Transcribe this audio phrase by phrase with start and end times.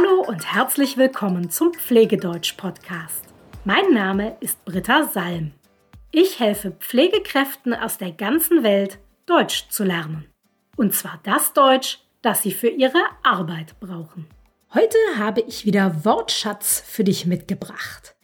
[0.00, 3.24] Hallo und herzlich willkommen zum Pflegedeutsch-Podcast.
[3.64, 5.52] Mein Name ist Britta Salm.
[6.10, 10.26] Ich helfe Pflegekräften aus der ganzen Welt, Deutsch zu lernen.
[10.76, 14.26] Und zwar das Deutsch, das sie für ihre Arbeit brauchen.
[14.72, 18.14] Heute habe ich wieder Wortschatz für dich mitgebracht.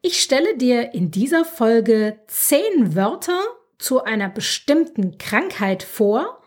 [0.00, 3.40] Ich stelle dir in dieser Folge zehn Wörter
[3.78, 6.42] zu einer bestimmten Krankheit vor,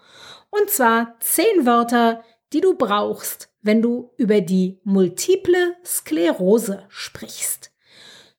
[0.50, 7.72] und zwar zehn Wörter, die du brauchst, wenn du über die multiple Sklerose sprichst.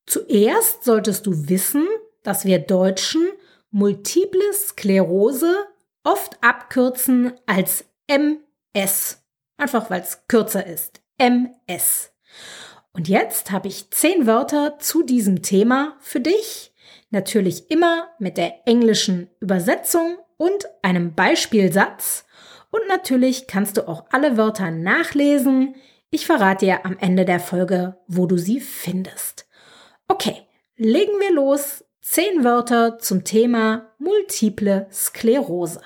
[0.06, 1.84] Zuerst solltest du wissen,
[2.22, 3.26] dass wir Deutschen
[3.72, 5.66] multiple Sklerose
[6.04, 9.20] oft abkürzen als MS.
[9.56, 11.02] Einfach weil es kürzer ist.
[11.18, 12.12] MS.
[12.92, 16.72] Und jetzt habe ich zehn Wörter zu diesem Thema für dich.
[17.10, 22.25] Natürlich immer mit der englischen Übersetzung und einem Beispielsatz.
[22.70, 25.74] Und natürlich kannst du auch alle Wörter nachlesen.
[26.10, 29.48] Ich verrate dir am Ende der Folge, wo du sie findest.
[30.08, 31.84] Okay, legen wir los.
[32.00, 35.80] Zehn Wörter zum Thema multiple Sklerose.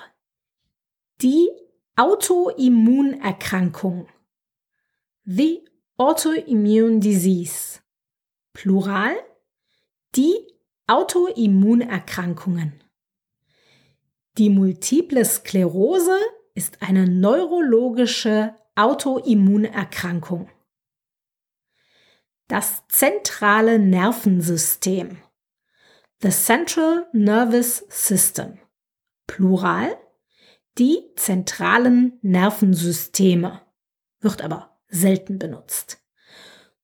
[1.21, 1.49] Die
[1.95, 4.07] Autoimmunerkrankung.
[5.25, 5.65] The
[5.97, 7.79] Autoimmune Disease.
[8.53, 9.15] Plural.
[10.15, 10.35] Die
[10.87, 12.83] Autoimmunerkrankungen.
[14.37, 16.17] Die multiple Sklerose
[16.53, 20.49] ist eine neurologische Autoimmunerkrankung.
[22.47, 25.17] Das zentrale Nervensystem.
[26.21, 28.59] The Central Nervous System.
[29.27, 29.97] Plural.
[30.77, 33.61] Die zentralen Nervensysteme.
[34.19, 36.01] Wird aber selten benutzt.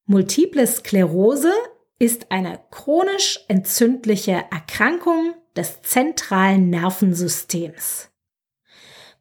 [0.05, 1.51] Multiple Sklerose
[1.99, 8.09] ist eine chronisch entzündliche Erkrankung des zentralen Nervensystems.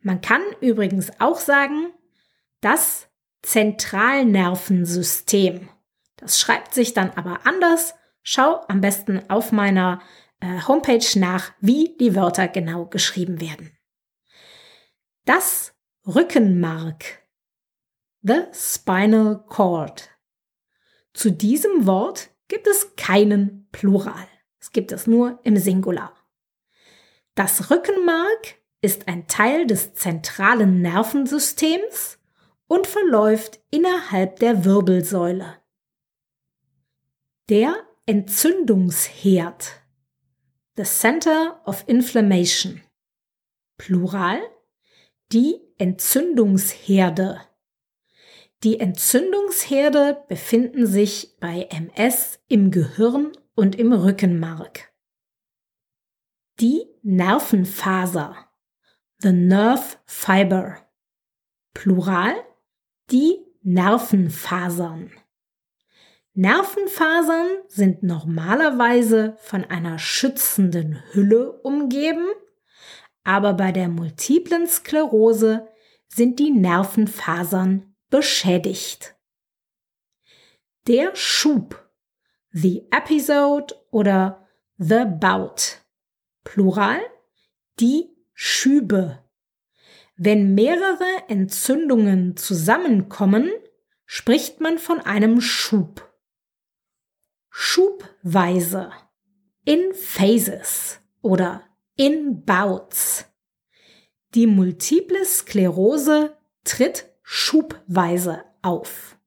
[0.07, 1.93] Man kann übrigens auch sagen,
[2.61, 3.09] das
[3.43, 5.69] Zentralnervensystem.
[6.15, 7.97] Das schreibt sich dann aber anders.
[8.22, 10.00] Schau am besten auf meiner
[10.39, 13.77] äh, Homepage nach, wie die Wörter genau geschrieben werden.
[15.25, 15.75] Das
[16.06, 17.27] Rückenmark.
[18.23, 20.09] The Spinal Cord.
[21.15, 24.28] Zu diesem Wort gibt es keinen Plural.
[24.61, 26.15] Es gibt es nur im Singular.
[27.34, 32.19] Das Rückenmark ist ein Teil des zentralen Nervensystems
[32.66, 35.56] und verläuft innerhalb der Wirbelsäule.
[37.48, 37.76] Der
[38.06, 39.82] Entzündungsherd.
[40.76, 42.82] The Center of Inflammation.
[43.78, 44.41] Plural.
[45.32, 47.41] Die Entzündungsherde.
[48.62, 54.93] Die Entzündungsherde befinden sich bei MS im Gehirn und im Rückenmark.
[56.60, 58.46] Die Nervenfaser
[59.21, 60.78] the nerve fiber.
[61.75, 62.34] Plural
[63.10, 65.12] die Nervenfasern.
[66.34, 72.26] Nervenfasern sind normalerweise von einer schützenden Hülle umgeben,
[73.25, 75.69] aber bei der multiplen Sklerose
[76.09, 79.16] sind die Nervenfasern beschädigt.
[80.87, 81.91] Der Schub,
[82.50, 84.47] the episode oder
[84.78, 85.81] the bout.
[86.44, 87.00] Plural,
[87.81, 89.25] die Schübe.
[90.19, 93.51] Wenn mehrere Entzündungen zusammenkommen,
[94.05, 96.15] spricht man von einem Schub.
[97.49, 98.93] Schubweise.
[99.65, 101.65] In Phases oder
[101.97, 103.25] in Bouts.
[104.35, 109.19] Die multiple Sklerose tritt schubweise auf.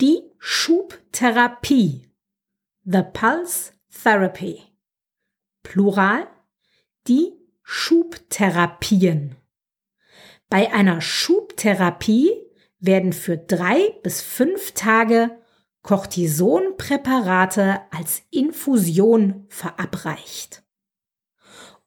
[0.00, 2.10] Die Schubtherapie.
[2.84, 4.60] The Pulse Therapy.
[5.62, 6.26] Plural
[7.08, 7.32] die
[7.62, 9.36] Schubtherapien.
[10.48, 12.30] Bei einer Schubtherapie
[12.78, 15.36] werden für drei bis fünf Tage
[15.82, 20.62] Cortisonpräparate als Infusion verabreicht.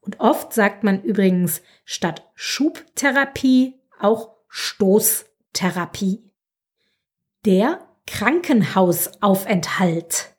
[0.02, 6.28] Und oft sagt man übrigens statt Schubtherapie auch Stoßtherapie.
[7.46, 10.36] Der Krankenhausaufenthalt.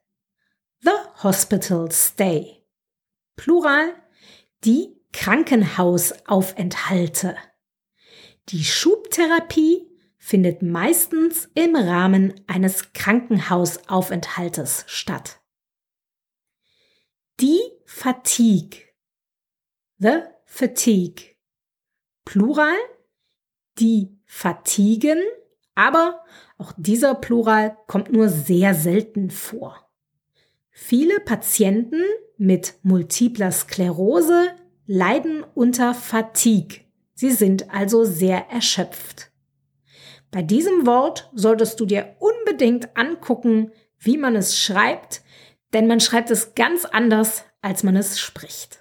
[0.80, 0.90] The
[1.22, 2.64] Hospital Stay.
[3.36, 3.94] Plural
[4.64, 7.36] die Krankenhausaufenthalte.
[8.48, 9.88] Die Schubtherapie
[10.18, 15.40] findet meistens im Rahmen eines Krankenhausaufenthaltes statt.
[17.40, 18.78] Die Fatigue.
[19.98, 21.36] The Fatigue.
[22.24, 22.76] Plural.
[23.78, 25.22] Die Fatigen,
[25.74, 26.22] aber
[26.58, 29.88] auch dieser Plural kommt nur sehr selten vor.
[30.70, 32.02] Viele Patienten
[32.42, 34.48] mit multipler Sklerose
[34.86, 36.80] leiden unter Fatigue.
[37.14, 39.30] Sie sind also sehr erschöpft.
[40.32, 45.22] Bei diesem Wort solltest du dir unbedingt angucken, wie man es schreibt,
[45.72, 48.80] denn man schreibt es ganz anders, als man es spricht.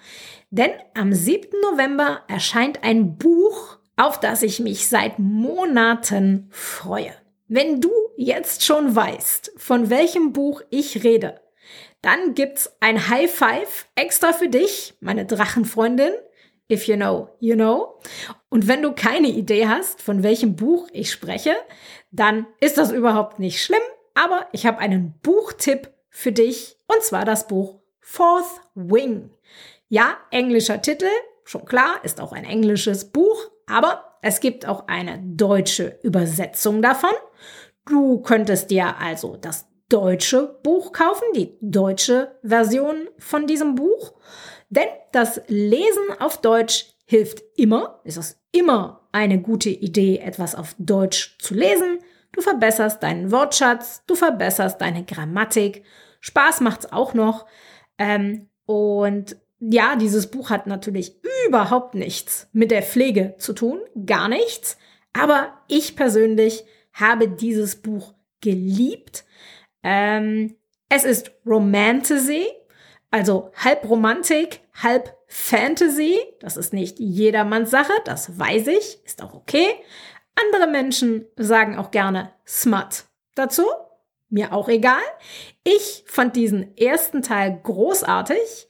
[0.50, 1.50] Denn am 7.
[1.62, 7.14] November erscheint ein Buch, auf das ich mich seit Monaten freue.
[7.48, 11.40] Wenn du jetzt schon weißt, von welchem Buch ich rede,
[12.00, 16.12] dann gibt's ein High Five extra für dich, meine Drachenfreundin.
[16.70, 17.98] If you know, you know.
[18.48, 21.54] Und wenn du keine Idee hast, von welchem Buch ich spreche,
[22.10, 23.82] dann ist das überhaupt nicht schlimm.
[24.14, 29.30] Aber ich habe einen Buchtipp für dich, und zwar das Buch Fourth Wing.
[29.88, 31.08] Ja, englischer Titel,
[31.44, 37.10] schon klar, ist auch ein englisches Buch, aber es gibt auch eine deutsche Übersetzung davon.
[37.86, 44.14] Du könntest dir also das deutsche Buch kaufen, die deutsche Version von diesem Buch.
[44.72, 50.74] Denn das Lesen auf Deutsch hilft immer, ist es immer eine gute Idee, etwas auf
[50.78, 51.98] Deutsch zu lesen.
[52.32, 55.84] Du verbesserst deinen Wortschatz, du verbesserst deine Grammatik.
[56.20, 57.44] Spaß macht's auch noch.
[57.98, 64.28] Ähm, und ja, dieses Buch hat natürlich überhaupt nichts mit der Pflege zu tun, gar
[64.28, 64.78] nichts.
[65.12, 66.64] Aber ich persönlich
[66.94, 69.26] habe dieses Buch geliebt.
[69.82, 70.56] Ähm,
[70.88, 72.46] es ist Romantasy,
[73.12, 76.18] also halb Romantik, halb Fantasy.
[76.40, 79.68] Das ist nicht jedermanns Sache, das weiß ich, ist auch okay.
[80.34, 83.04] Andere Menschen sagen auch gerne Smut
[83.34, 83.64] dazu.
[84.30, 85.02] Mir auch egal.
[85.62, 88.68] Ich fand diesen ersten Teil großartig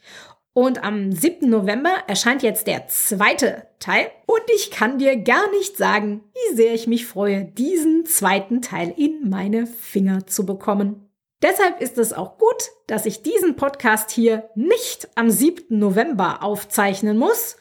[0.54, 1.48] und am 7.
[1.48, 4.10] November erscheint jetzt der zweite Teil.
[4.26, 8.92] Und ich kann dir gar nicht sagen, wie sehr ich mich freue, diesen zweiten Teil
[8.96, 11.11] in meine Finger zu bekommen.
[11.42, 15.76] Deshalb ist es auch gut, dass ich diesen Podcast hier nicht am 7.
[15.76, 17.56] November aufzeichnen muss.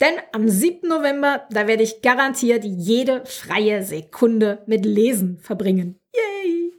[0.00, 0.88] Denn am 7.
[0.88, 5.98] November, da werde ich garantiert jede freie Sekunde mit Lesen verbringen.
[6.14, 6.72] Yay!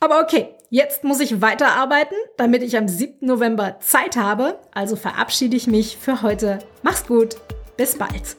[0.00, 3.26] Aber okay, jetzt muss ich weiterarbeiten, damit ich am 7.
[3.26, 4.58] November Zeit habe.
[4.72, 6.60] Also verabschiede ich mich für heute.
[6.82, 7.36] Mach's gut.
[7.76, 8.36] Bis bald.